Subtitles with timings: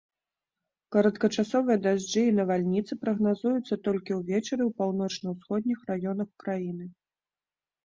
[0.93, 6.85] Кароткачасовыя дажджы і навальніцы прагназуюцца толькі ўвечары ў паўночна-усходніх раёнах краіны.